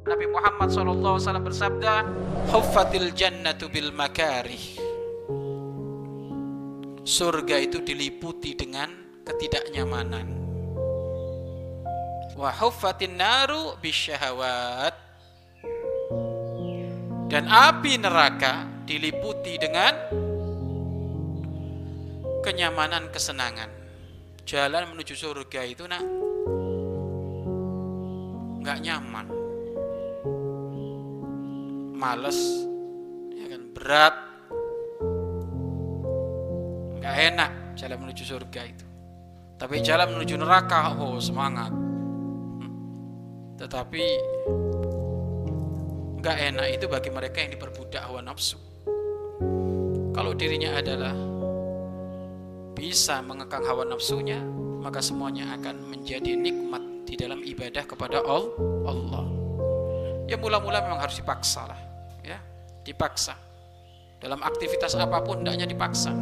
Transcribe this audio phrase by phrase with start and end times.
[0.00, 2.08] Nabi Muhammad SAW bersabda,
[2.48, 4.80] "Huffatil jannatu bil makarih."
[7.04, 8.88] Surga itu diliputi dengan
[9.28, 10.28] ketidaknyamanan.
[12.32, 14.94] Wa huffatin naru bisyahawat.
[17.30, 19.92] Dan api neraka diliputi dengan
[22.40, 23.70] kenyamanan kesenangan.
[24.48, 26.02] Jalan menuju surga itu nak
[28.60, 29.26] nggak nyaman,
[32.00, 32.40] males,
[33.36, 34.14] ya kan berat,
[36.96, 38.86] nggak enak jalan menuju surga itu.
[39.60, 41.68] Tapi jalan menuju neraka, oh semangat.
[43.60, 44.04] Tetapi
[46.24, 48.56] nggak enak itu bagi mereka yang diperbudak hawa nafsu.
[50.16, 51.12] Kalau dirinya adalah
[52.72, 54.40] bisa mengekang hawa nafsunya,
[54.80, 59.28] maka semuanya akan menjadi nikmat di dalam ibadah kepada Allah.
[60.24, 61.80] Ya mula-mula memang harus dipaksa lah,
[62.24, 62.38] ya,
[62.84, 63.36] dipaksa.
[64.20, 66.12] Dalam aktivitas apa pun hendaknya dipaksa.